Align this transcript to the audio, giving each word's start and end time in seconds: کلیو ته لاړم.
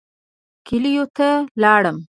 کلیو 0.67 1.05
ته 1.15 1.29
لاړم. 1.61 1.97